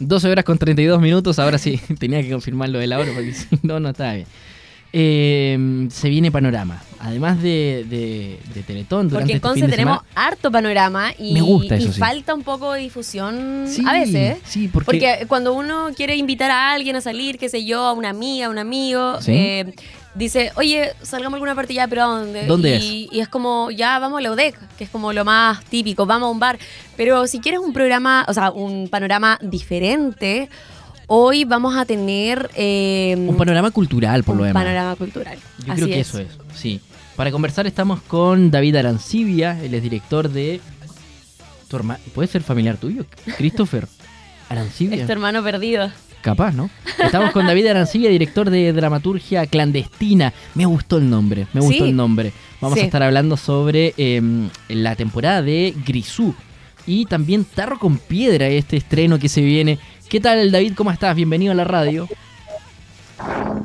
[0.00, 3.34] 12 horas con 32 minutos, ahora sí, tenía que confirmar lo de la hora porque
[3.62, 4.26] no, no estaba bien.
[4.92, 6.82] Eh, se viene panorama.
[7.02, 10.50] Además de, de, de Teletón, durante Porque en este Conce fin de tenemos semana- harto
[10.50, 11.98] panorama y, Me gusta eso, y sí.
[11.98, 14.36] falta un poco de difusión Sí, a veces.
[14.44, 17.92] Sí, porque, Porque cuando uno quiere invitar a alguien a salir, qué sé yo, a
[17.94, 19.72] una amiga, a un amigo, eh,
[20.14, 22.44] dice, oye, salgamos a alguna parte ya, pero ¿a dónde?
[22.46, 25.64] ¿Dónde y, y es como, ya vamos a la UDEC, que es como lo más
[25.64, 26.58] típico, vamos a un bar.
[26.98, 30.50] Pero si quieres un programa, o sea, un panorama diferente,
[31.12, 34.62] hoy vamos a tener eh, un panorama cultural, por lo un demás.
[34.62, 35.38] panorama cultural.
[35.66, 36.08] Yo Así creo que es.
[36.08, 36.80] eso es, sí.
[37.16, 40.60] Para conversar estamos con David Arancibia, él es director de...
[41.68, 43.04] Tu herma- ¿Puede ser familiar tuyo?
[43.36, 43.88] Christopher
[44.48, 45.00] Arancibia.
[45.00, 45.90] Es tu hermano perdido.
[46.22, 46.70] Capaz, ¿no?
[47.04, 50.32] Estamos con David Arancibia, director de dramaturgia clandestina.
[50.54, 51.90] Me gustó el nombre, me gustó Sí.
[51.90, 52.32] el nombre.
[52.60, 54.22] Vamos a estar hablando sobre eh,
[54.68, 56.34] la temporada de Grisú
[56.86, 59.78] y también Tarro con Piedra, este estreno que se viene.
[60.10, 60.72] ¿Qué tal, David?
[60.74, 61.14] ¿Cómo estás?
[61.14, 62.08] Bienvenido a la radio.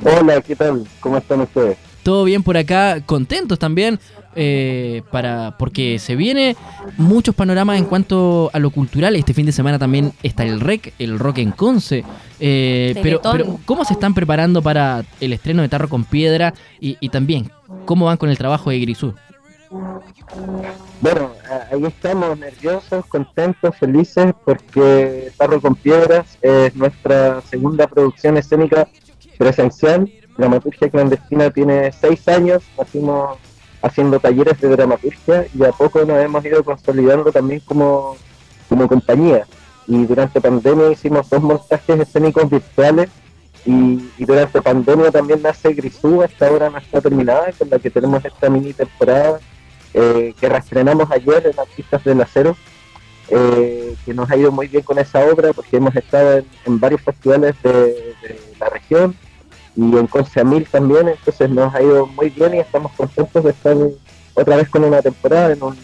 [0.04, 0.85] Hola, ¿qué tal?
[0.99, 1.76] ¿Cómo están ustedes?
[2.04, 3.99] Todo bien por acá, contentos también,
[4.35, 6.55] eh, para porque se viene
[6.98, 9.15] muchos panoramas en cuanto a lo cultural.
[9.15, 12.04] Este fin de semana también está el REC, el Rock en Conce.
[12.40, 13.21] Eh, pero,
[13.65, 16.54] ¿cómo se están preparando para el estreno de Tarro con Piedra?
[16.80, 17.49] Y, y también,
[17.85, 19.15] ¿cómo van con el trabajo de Grisú?
[21.02, 21.32] Bueno,
[21.71, 28.87] ahí estamos nerviosos, contentos, felices porque Tarro con Piedras es nuestra segunda producción escénica
[29.37, 30.12] presencial.
[30.37, 33.37] Dramaturgia Clandestina tiene seis años, nacimos
[33.82, 38.18] haciendo talleres de dramaturgia y a poco nos hemos ido consolidando también como,
[38.68, 39.46] como compañía.
[39.87, 43.09] Y durante pandemia hicimos dos montajes escénicos virtuales
[43.65, 48.24] y, durante pandemia también nace Grisú, esta obra no está terminada, con la que tenemos
[48.24, 49.40] esta mini temporada
[49.98, 52.57] eh, que reestrenamos ayer en Artistas del Acero,
[53.29, 56.79] eh, que nos ha ido muy bien con esa obra porque hemos estado en, en
[56.82, 59.15] varios festivales de, de la región
[59.77, 63.77] y en Conceamil también, entonces nos ha ido muy bien y estamos contentos de estar
[64.34, 65.78] otra vez con una temporada en un,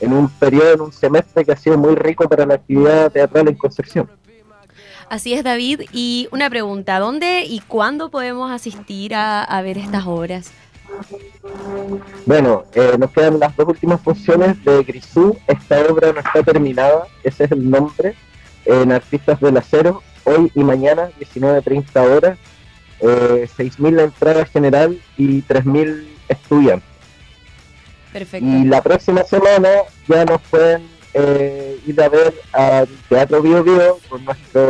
[0.00, 3.48] en un periodo, en un semestre que ha sido muy rico para la actividad teatral
[3.48, 4.10] en Concepción.
[5.08, 5.82] Así es, David.
[5.92, 10.52] Y una pregunta, ¿dónde y cuándo podemos asistir a ver estas obras?
[12.26, 15.36] Bueno, eh, nos quedan las dos últimas funciones de Grisú.
[15.46, 18.14] Esta obra no está terminada, ese es el nombre.
[18.64, 22.38] En Artistas del Acero, hoy y mañana, 19.30 horas.
[23.00, 26.88] Eh, 6.000 la entrada general y 3.000 estudiantes.
[28.12, 28.46] Perfecto.
[28.46, 29.68] Y la próxima semana
[30.06, 34.68] ya nos pueden eh, ir a ver al Teatro Bio Bio con nuestra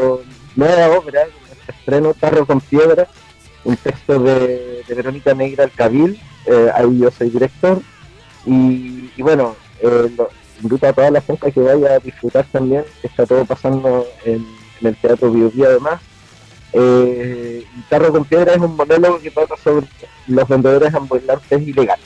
[0.57, 3.09] nueva obra, nuestro estreno Tarro con Piedra,
[3.65, 7.81] un texto de, de Verónica Negra Alcabil, eh, ahí yo soy director.
[8.47, 10.31] Y, y bueno, eh, lo-
[10.63, 14.47] invito a toda la gente que vaya a disfrutar también, está todo pasando en,
[14.81, 16.01] en el Teatro Bio Bio además.
[16.73, 19.87] Eh, y Tarro con Piedra es un monólogo que trata sobre
[20.29, 22.05] los vendedores ambulantes ilegales.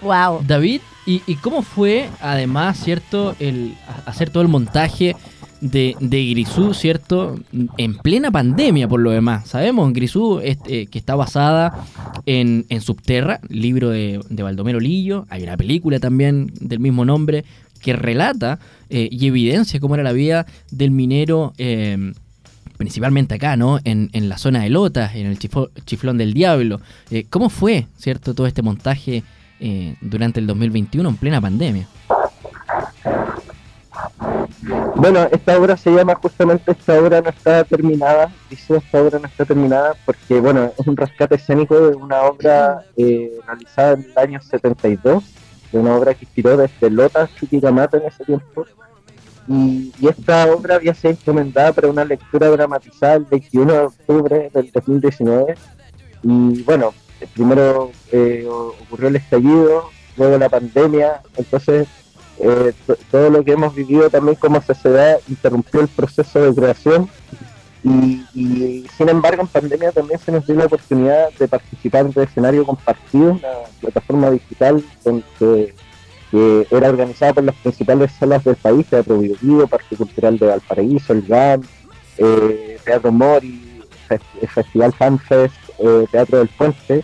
[0.00, 0.42] Wow.
[0.46, 3.76] David, ¿y, y cómo fue además, cierto, el
[4.06, 5.16] hacer todo el montaje
[5.60, 7.38] de, de Grisú, cierto,
[7.76, 9.48] en plena pandemia por lo demás?
[9.48, 11.84] Sabemos, Grisú es, eh, que está basada
[12.26, 17.44] en, en Subterra, libro de, de Baldomero Lillo, hay una película también del mismo nombre
[17.80, 18.58] que relata
[18.90, 21.52] eh, y evidencia cómo era la vida del minero.
[21.58, 22.12] eh,
[22.76, 23.80] principalmente acá, ¿no?
[23.82, 25.36] En, en la zona de Lotas, en el
[25.84, 26.80] chiflón del diablo.
[27.28, 29.24] ¿Cómo fue, cierto, todo este montaje
[29.58, 31.88] eh, durante el 2021 en plena pandemia?
[34.98, 38.32] Bueno, esta obra se llama justamente Esta obra no está terminada.
[38.50, 42.84] Dice Esta obra no está terminada porque, bueno, es un rescate escénico de una obra
[42.96, 45.24] eh, realizada en el año 72,
[45.70, 48.66] de una obra que inspiró desde Lota Chuquicamata en ese tiempo.
[49.46, 54.50] Y, y esta obra había sido encomendada para una lectura dramatizada el 21 de octubre
[54.52, 55.54] del 2019.
[56.24, 56.92] Y bueno,
[57.34, 61.86] primero eh, ocurrió el estallido, luego la pandemia, entonces
[62.40, 67.08] eh, to- todo lo que hemos vivido también como sociedad interrumpió el proceso de creación
[67.84, 72.64] y, sin embargo en pandemia también se nos dio la oportunidad de participar de escenario
[72.66, 73.48] compartido, una
[73.80, 75.74] plataforma digital con- que,
[76.70, 81.14] era organizada por las principales salas del país, Teatro Bio Bio, Parque Cultural de Valparaíso,
[81.14, 81.62] el GAM,
[82.18, 87.02] eh, Teatro Mori, Fes- Festival FanFest, eh, Teatro del Puente,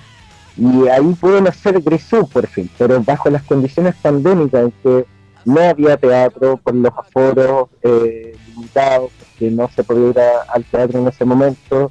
[0.59, 5.07] y ahí pudo nacer Grisú por fin, pero bajo las condiciones pandémicas en que
[5.45, 10.19] no había teatro por los aforos eh, limitados, porque no se podía ir
[10.53, 11.91] al teatro en ese momento,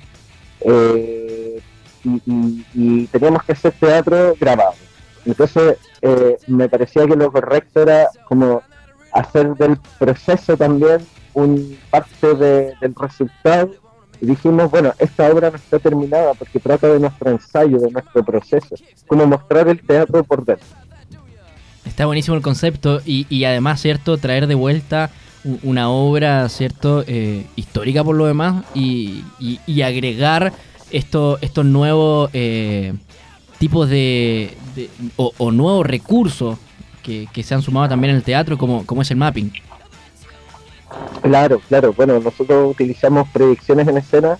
[0.61, 1.59] eh,
[2.03, 4.73] y, y- y teníamos que hacer teatro grabado.
[5.25, 8.61] Entonces eh, me parecía que lo correcto era como
[9.13, 13.71] hacer del proceso también un parte del resultado.
[14.19, 18.23] Y dijimos, bueno, esta obra no está terminada porque trata de nuestro ensayo, de nuestro
[18.23, 18.75] proceso,
[19.07, 20.65] como mostrar el teatro por dentro.
[21.93, 24.17] Está buenísimo el concepto y, y además, ¿cierto?
[24.17, 25.11] Traer de vuelta
[25.61, 27.03] una obra, ¿cierto?
[27.05, 30.53] Eh, histórica por lo demás y, y, agregar
[30.89, 32.95] esto, estos nuevos eh,
[33.59, 34.57] tipos de,
[35.17, 36.57] o, nuevos recursos
[37.03, 39.53] que, se han sumado también en el teatro como, como es el mapping.
[41.21, 41.93] Claro, claro.
[41.93, 44.39] Bueno, nosotros utilizamos proyecciones en escena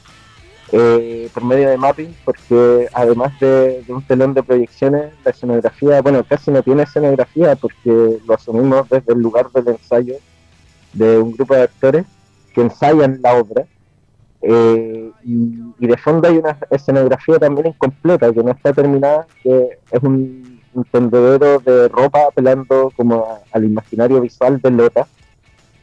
[0.76, 6.24] eh, por medio de mapping, porque además de, un telón de proyecciones, la escenografía, bueno,
[6.28, 10.16] casi no tiene escenografía porque lo asumimos desde el lugar del ensayo
[10.94, 12.06] de un grupo de actores
[12.56, 13.66] que ensayan la obra.
[14.42, 20.02] Eh, y, de fondo hay una escenografía también incompleta que no está terminada, que es
[20.02, 25.08] un, un tendedero de ropa apelando como al imaginario visual de Lota.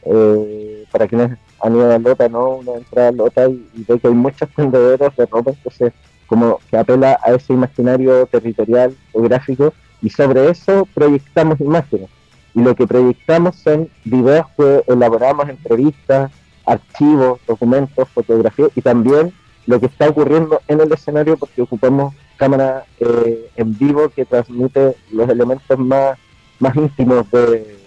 [0.03, 2.55] Eh, para quienes han ido a Lota, ¿no?
[2.55, 5.93] Uno entra a Lota y, ve que hay muchos tendederos de ropa, entonces
[6.27, 12.09] como que apela a ese imaginario territorial o gráfico y sobre eso proyectamos imágenes
[12.53, 16.31] y lo que proyectamos son videos que elaboramos, entrevistas,
[16.65, 19.33] archivos, documentos, fotografías y también
[19.67, 24.95] lo que está ocurriendo en el escenario porque ocupamos cámara eh, en vivo que transmite
[25.11, 26.17] los elementos más,
[26.59, 27.77] más íntimos de,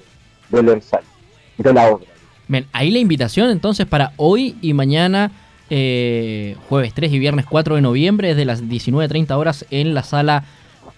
[0.50, 1.06] del ensayo,
[1.58, 2.13] de la obra.
[2.49, 5.31] Bien, ahí la invitación entonces para hoy y mañana,
[5.70, 10.44] eh, jueves 3 y viernes 4 de noviembre, desde las 19.30 horas en la sala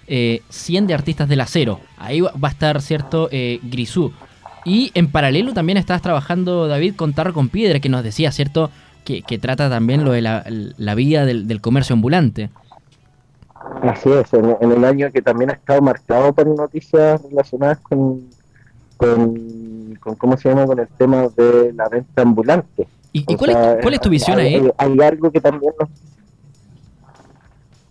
[0.08, 1.80] eh, 100 de artistas del acero.
[1.98, 3.28] Ahí va a estar, ¿cierto?
[3.32, 4.12] Eh, Grisú.
[4.64, 8.70] Y en paralelo también estás trabajando, David, con Tarro con Piedra, que nos decía, ¿cierto?
[9.04, 12.50] Que, trata también lo de la, la vida del, comercio ambulante.
[13.82, 18.22] Así es, en, un año que también ha estado marcado por noticias relacionadas con,
[18.96, 19.34] con,
[20.14, 20.66] ¿cómo se llama?
[20.66, 22.86] Con el tema de la venta ambulante.
[23.12, 24.70] ¿Y, cuál, es, cuál, es, tu visión ahí?
[24.76, 25.88] Hay, algo que también nos,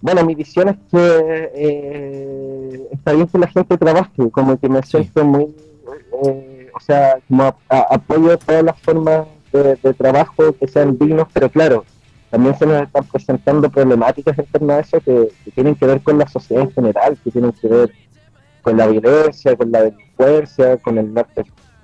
[0.06, 4.84] bueno, mi visión es que eh, está bien que la gente trabaje, como que me
[4.84, 5.56] siento muy,
[6.24, 11.86] eh, o sea, como apoyo todas las formas de, trabajo que sean dignos, pero claro,
[12.30, 16.20] también se nos están presentando problemáticas en torno a eso que, tienen que ver con
[16.20, 17.92] la sociedad en general, que tienen que ver
[18.62, 21.08] con la violencia, con la delincuencia, con el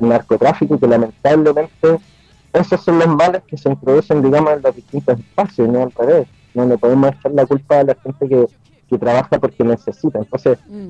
[0.10, 2.00] narcotráfico, que lamentablemente
[2.54, 6.28] esos son los males que se introducen, digamos, en los distintos espacios, no al revés
[6.54, 8.48] no le podemos echar la culpa a la gente que,
[9.00, 10.20] trabaja porque necesita.
[10.20, 10.90] Entonces, mm.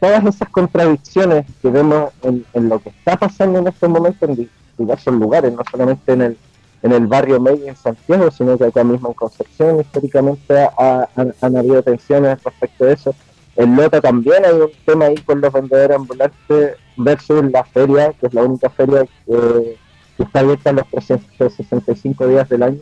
[0.00, 4.48] todas esas contradicciones que vemos en, lo que está pasando en estos momentos en
[4.78, 6.38] diversos lugares, no solamente en el,
[6.84, 11.82] en el barrio medio en Santiago, sino que acá mismo en Concepción históricamente han habido
[11.82, 13.14] tensiones respecto a eso.
[13.60, 18.26] En Lota también hay un tema ahí con los vendedores ambulantes versus la feria, que
[18.26, 19.76] es la única feria que,
[20.16, 22.80] que está abierta los 365 días del año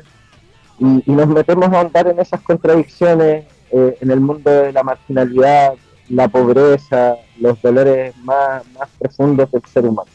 [0.79, 5.75] y, nos metemos a andar en esas contradicciones eh, en el mundo de la marginalidad,
[6.09, 10.09] la pobreza, los dolores más, más profundos del ser humano.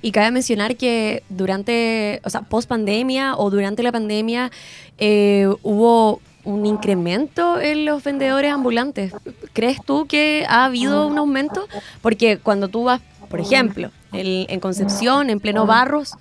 [0.00, 4.50] Y cabe mencionar que durante, o sea, post pandemia o durante la pandemia
[4.96, 9.12] eh, hubo un incremento en los vendedores ambulantes.
[9.52, 11.66] ¿Crees tú que ha habido un aumento?
[12.00, 16.16] Porque cuando tú vas, por ejemplo, en Concepción, en pleno Barros,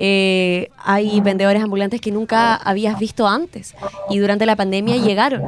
[0.00, 3.74] eh, hay vendedores ambulantes que nunca habías visto antes
[4.10, 5.42] y durante la pandemia llegaron.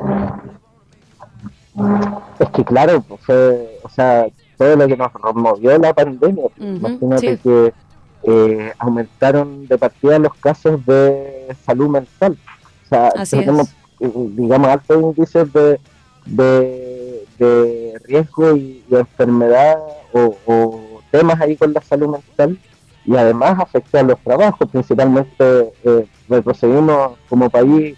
[2.38, 3.21] Es que claro, pues,
[3.83, 7.73] o sea, todo lo que nos movió la pandemia, imagínate que
[8.23, 12.37] eh, aumentaron de partida los casos de salud mental.
[12.85, 15.80] O sea, tenemos, eh, digamos, altos índices de,
[16.26, 19.78] de, riesgo y, de enfermedad
[20.12, 22.59] o temas ahí con la salud mental
[23.04, 27.97] y además afecta a los trabajos, principalmente eh, retrocedimos como país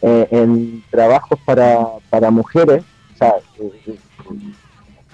[0.00, 2.84] eh, en trabajos para, para mujeres,
[3.14, 3.98] o sea, eh,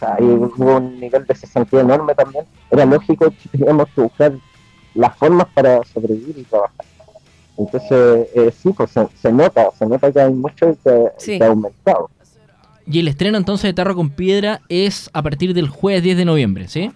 [0.00, 4.32] ahí hubo un nivel de cesantía enorme también, era lógico que teníamos que buscar
[4.94, 6.86] las formas para sobrevivir y trabajar.
[7.56, 12.10] Entonces, eh, sí, pues se, nota, se nota que hay mucho que, que ha aumentado.
[12.86, 16.24] Y el estreno entonces de Tarro con Piedra es a partir del jueves 10 de
[16.24, 16.90] noviembre, ¿sí?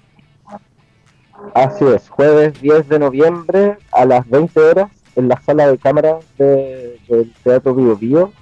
[1.54, 6.18] Así es, jueves 10 de noviembre a las 20 horas en la sala de cámara
[6.38, 8.32] del Teatro Bio Bio.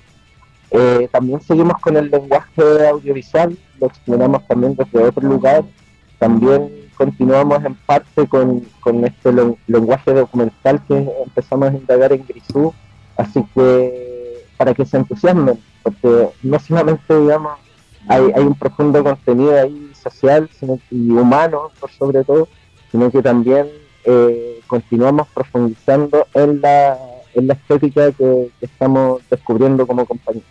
[0.71, 5.65] Eh, también seguimos con el lenguaje audiovisual, lo exploramos también desde otro lugar.
[6.19, 8.65] También continuamos en parte con,
[9.05, 9.33] este
[9.67, 12.73] lenguaje documental que empezamos a indagar en Grisú.
[13.17, 17.53] Así que para que se entusiasmen, porque no solamente, digamos,
[18.09, 20.49] hay, hay un profundo contenido ahí social
[20.91, 22.49] y humano, por sobre todo,
[22.91, 23.69] sino que también
[24.05, 26.99] eh, continuamos profundizando en la,
[27.35, 30.43] en la estética que, estamos descubriendo como compañía.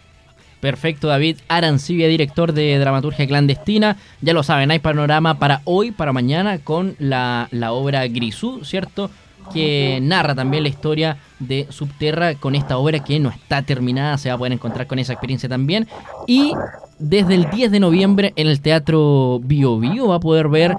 [0.62, 3.98] Perfecto, David Arancibia, director de Dramaturgia Clandestina.
[4.22, 9.10] Ya lo saben, hay panorama para hoy, para mañana, con la, la obra Grisú, ¿cierto?
[9.52, 14.30] Que narra también la historia de Subterra con esta obra que no está terminada, se
[14.30, 15.88] va a poder encontrar con esa experiencia también.
[16.28, 16.54] Y
[17.00, 20.76] desde el 10 de noviembre en el Teatro Bio Bio va a poder ver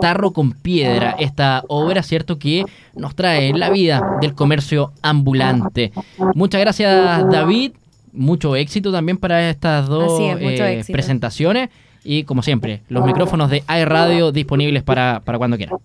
[0.00, 2.38] Tarro con Piedra, esta obra, ¿cierto?
[2.38, 2.64] Que
[2.94, 5.92] nos trae la vida del comercio ambulante.
[6.34, 7.72] Muchas gracias, David.
[8.16, 11.70] Mucho éxito también para estas dos eh, presentaciones.
[12.02, 15.78] Y como siempre, los micrófonos de iRadio disponibles para, para cuando quieran.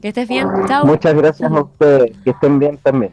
[0.00, 0.48] Que estés bien.
[0.66, 0.86] Chao.
[0.86, 2.12] Muchas gracias a ustedes.
[2.24, 3.12] Que estén bien también.